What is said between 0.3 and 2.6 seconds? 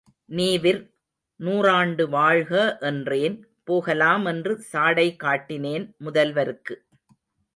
நீவிர் நூறாண்டு வாழ்க